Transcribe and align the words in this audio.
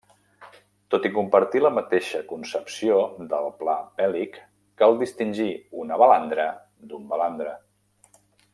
Tot 0.93 1.03
i 1.09 1.11
compartir 1.17 1.61
la 1.63 1.71
mateixa 1.75 2.21
concepció 2.31 2.97
del 3.33 3.51
pla 3.59 3.75
vèlic, 4.01 4.39
cal 4.83 4.97
distingir 5.03 5.51
una 5.85 6.01
balandra 6.05 6.49
d'un 6.93 7.09
balandre. 7.13 7.53